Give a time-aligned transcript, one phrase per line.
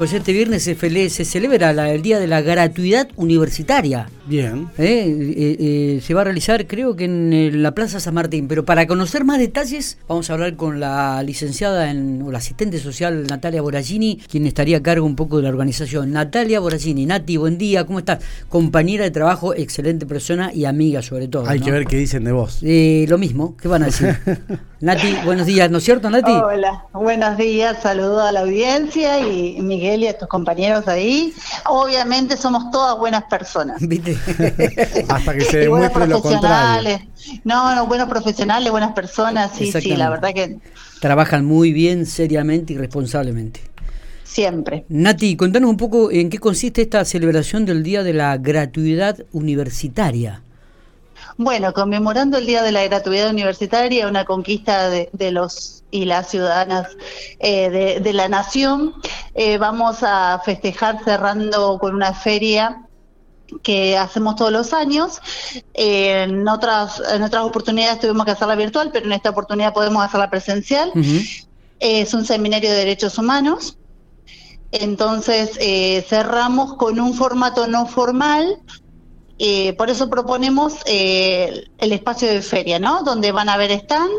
[0.00, 4.08] Pues este viernes se, se celebra el Día de la Gratuidad Universitaria.
[4.30, 4.70] Bien.
[4.78, 5.04] ¿Eh?
[5.08, 8.86] Eh, eh, se va a realizar creo que en la Plaza San Martín, pero para
[8.86, 13.60] conocer más detalles vamos a hablar con la licenciada en, o la asistente social Natalia
[13.60, 16.12] Boragini, quien estaría a cargo un poco de la organización.
[16.12, 18.24] Natalia Boragini, Nati, buen día, ¿cómo estás?
[18.48, 21.46] Compañera de trabajo, excelente persona y amiga sobre todo.
[21.46, 22.60] Hay que ver qué dicen de vos.
[22.62, 24.16] lo mismo, ¿qué van a decir?
[24.80, 26.30] Nati, buenos días, ¿no es cierto Nati?
[26.30, 31.34] Hola, buenos días, saludo a la audiencia y Miguel y a tus compañeros ahí.
[31.66, 33.82] Obviamente somos todas buenas personas.
[35.08, 37.00] Hasta que se demuestre lo contrario.
[37.44, 40.58] No, no, buenos profesionales, buenas personas, sí, sí, la verdad que...
[41.00, 43.60] Trabajan muy bien, seriamente y responsablemente.
[44.22, 44.84] Siempre.
[44.88, 50.42] Nati, contanos un poco en qué consiste esta celebración del Día de la Gratuidad Universitaria.
[51.36, 56.88] Bueno, conmemorando el Día de la Gratuidad Universitaria, una conquista de, los y las ciudadanas
[57.38, 58.92] eh, de, la nación,
[59.34, 62.82] eh, vamos a festejar cerrando con una feria
[63.62, 65.20] que hacemos todos los años.
[65.74, 70.30] en, otras, en otras oportunidades tuvimos que hacerla virtual, pero en esta oportunidad podemos hacerla
[70.30, 70.92] presencial.
[71.78, 73.76] Es un seminario de derechos humanos.
[74.72, 78.60] Entonces eh, cerramos con un formato no formal
[79.42, 83.02] eh, por eso proponemos eh, el espacio de feria, ¿no?
[83.04, 84.10] Donde van a haber stand,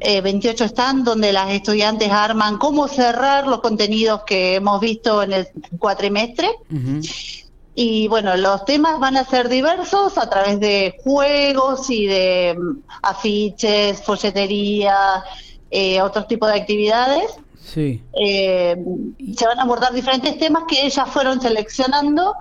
[0.00, 5.48] 28 stand, donde las estudiantes arman cómo cerrar los contenidos que hemos visto en el
[5.78, 6.48] cuatrimestre.
[7.76, 12.78] Y bueno, los temas van a ser diversos a través de juegos y de mm,
[13.02, 15.24] afiches, folletería,
[15.70, 17.24] eh, otros tipos de actividades.
[17.64, 18.00] Sí.
[18.14, 22.34] se van a abordar diferentes temas que ellas fueron seleccionando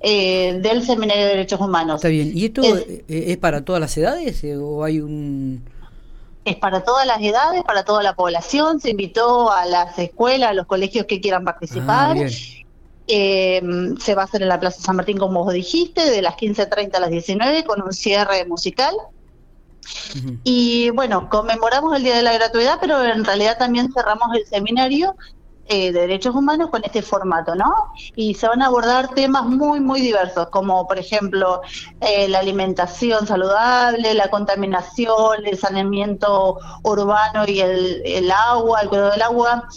[0.00, 1.96] eh, del Seminario de Derechos Humanos.
[1.96, 2.30] Está bien.
[2.32, 2.62] ¿Y esto
[3.08, 5.64] es, para todas las edades eh, o hay un...?
[6.48, 8.80] Es para todas las edades, para toda la población.
[8.80, 12.16] Se invitó a las escuelas, a los colegios que quieran participar.
[12.16, 12.30] Ah,
[13.06, 13.62] eh,
[14.00, 16.94] se va a hacer en la Plaza San Martín, como vos dijiste, de las 15.30
[16.94, 18.94] a las 19, con un cierre musical.
[20.42, 25.16] Y bueno, conmemoramos el Día de la Gratuidad, pero en realidad también cerramos el seminario
[25.68, 27.72] eh, de derechos humanos con este formato, ¿no?
[28.16, 31.60] Y se van a abordar temas muy, muy diversos, como por ejemplo
[32.00, 39.22] eh, la alimentación saludable, la contaminación, el saneamiento urbano y el, agua, el cuidado del
[39.22, 39.68] agua.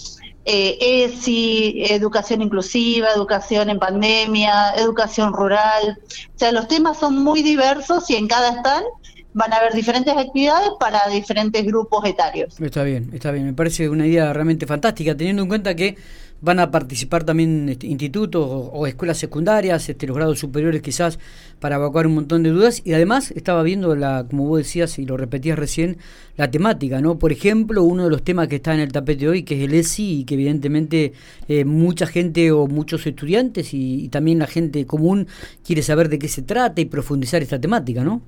[0.44, 6.00] Eh, ESI, educación inclusiva, educación en pandemia, educación rural.
[6.02, 8.86] O sea, los temas son muy diversos y en cada stand
[9.34, 12.60] van a haber diferentes actividades para diferentes grupos etarios.
[12.60, 13.46] Está bien, está bien.
[13.46, 15.96] Me parece una idea realmente fantástica, teniendo en cuenta que
[16.42, 21.20] van a participar también este, institutos o, escuelas secundarias, este, los grados superiores quizás,
[21.60, 22.82] para evacuar un montón de dudas.
[22.84, 25.98] Y además estaba viendo, la, como vos decías y lo repetías recién,
[26.36, 27.20] la temática, ¿no?
[27.20, 29.76] Por ejemplo, uno de los temas que está en el tapete hoy, que es el
[29.76, 31.14] ESI, y que evidentemente
[31.48, 35.28] eh, mucha gente o muchos estudiantes y también la gente común
[35.64, 38.22] quiere saber de qué se trata y profundizar esta temática, ¿no?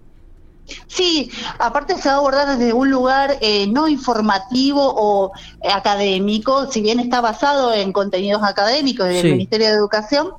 [0.87, 1.29] Sí,
[1.59, 5.31] aparte se va a abordar desde un lugar eh, no informativo o
[5.69, 10.31] académico, si bien está basado en contenidos académicos del Ministerio de Educación,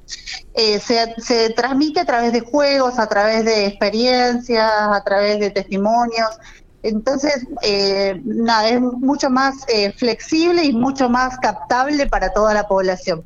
[0.54, 6.30] eh, se, transmite a través de juegos, a través de experiencias, a través de testimonios.
[6.82, 13.24] Entonces, eh, nada, es mucho más flexible y mucho más captable para toda la población.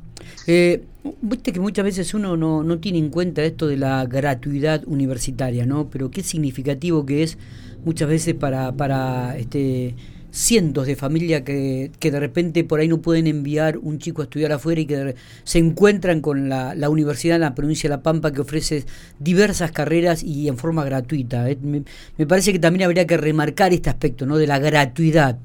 [0.51, 0.81] Eh,
[1.21, 5.65] Viste que muchas veces uno no, no tiene en cuenta esto de la gratuidad universitaria,
[5.65, 5.89] ¿no?
[5.89, 7.37] Pero qué significativo que es
[7.85, 9.95] muchas veces para, para este,
[10.31, 14.25] cientos de familias que, que de repente por ahí no pueden enviar un chico a
[14.25, 18.03] estudiar afuera y que se encuentran con la, la universidad en la provincia de La
[18.03, 18.85] Pampa que ofrece
[19.19, 21.49] diversas carreras y en forma gratuita.
[21.49, 21.57] ¿eh?
[21.61, 21.83] Me,
[22.17, 24.37] me parece que también habría que remarcar este aspecto, ¿no?
[24.37, 25.37] De la gratuidad.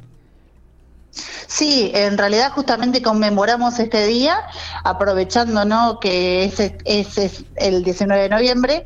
[1.47, 4.37] Sí, en realidad justamente conmemoramos este día,
[4.83, 6.01] aprovechando ¿no?
[6.01, 8.85] que ese, es el 19 de noviembre,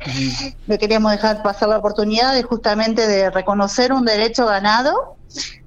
[0.67, 5.17] le queríamos dejar pasar la oportunidad de justamente de reconocer un derecho ganado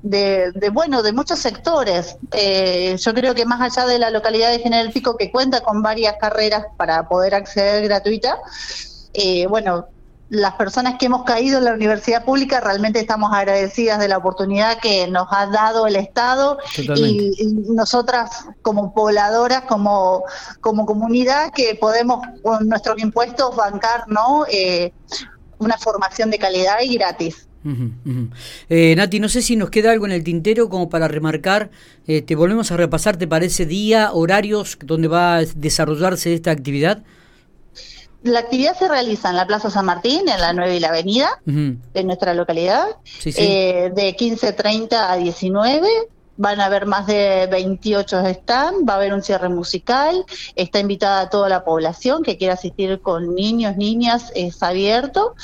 [0.03, 2.17] de, bueno de muchos sectores.
[2.33, 5.83] Eh, yo creo que más allá de la localidad de General Pico que cuenta con
[5.83, 8.39] varias carreras para poder acceder gratuita,
[9.15, 9.87] eh, bueno,
[10.33, 14.81] las personas que hemos caído en la universidad pública realmente estamos agradecidas de la oportunidad
[14.81, 16.57] que nos ha dado el Estado
[16.97, 20.25] y, nosotras como pobladoras, como,
[20.63, 24.47] como comunidad, que podemos con nuestros impuestos bancar ¿no?
[24.51, 24.95] Eh,
[25.59, 27.47] una formación de calidad y gratis.
[28.71, 31.71] Eh, Nati, no sé si nos queda algo en el tintero como para remarcar.
[32.07, 37.03] Eh, te volvemos a repasar, ¿te parece día, horarios donde va a desarrollarse esta actividad?
[38.25, 41.41] La actividad se realiza en la Plaza San Martín, en la 9 y la Avenida
[41.45, 42.87] de nuestra localidad,
[43.25, 45.89] Eh, de 15.30 a 19.
[46.39, 50.25] van a haber más de 28 stands, va a haber un cierre musical,
[50.57, 55.35] está invitada toda la población que quiera asistir con niños, niñas, es abierto.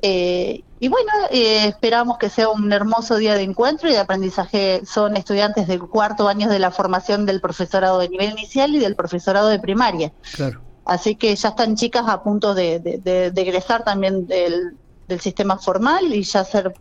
[0.00, 4.82] Eh, y bueno, eh, esperamos que sea un hermoso día de encuentro y de aprendizaje.
[4.86, 8.94] Son estudiantes del cuarto año de la formación del profesorado de nivel inicial y del
[8.94, 10.12] profesorado de primaria.
[10.34, 10.67] Claro.
[10.88, 14.74] Así que ya están chicas a punto de, de, egresar también del,
[15.06, 16.72] del, sistema formal y ya ser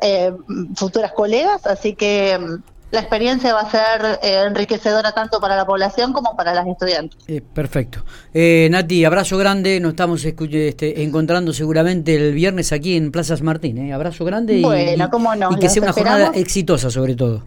[0.00, 0.32] eh,
[0.74, 1.66] futuras colegas.
[1.66, 6.36] Así que mm, la experiencia va a ser eh, enriquecedora tanto para la población como
[6.36, 7.18] para las estudiantes.
[7.28, 8.04] Eh, perfecto.
[8.34, 13.78] Eh, Nati, abrazo grande, nos estamos este, encontrando seguramente el viernes aquí en Plazas Martín.
[13.78, 13.92] ¿eh?
[13.92, 17.44] Abrazo grande y, bueno, cómo no, y que sea una jornada exitosa sobre todo.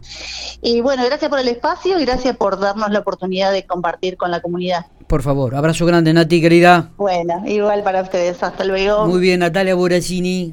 [0.62, 4.30] Y bueno, gracias por el espacio y gracias por darnos la oportunidad de compartir con
[4.30, 4.86] la comunidad.
[5.06, 6.90] Por favor, abrazo grande Nati, querida.
[6.96, 9.06] Bueno, igual para ustedes, hasta luego.
[9.06, 10.52] Muy bien, Natalia Boracini.